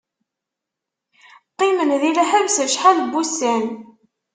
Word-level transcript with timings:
Qqimen 1.51 1.91
di 2.01 2.11
lḥebs 2.19 2.55
acḥal 2.65 2.97
n 3.01 3.11
wussan. 3.13 3.63